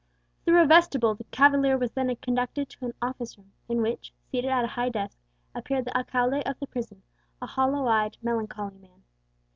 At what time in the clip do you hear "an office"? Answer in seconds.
2.85-3.37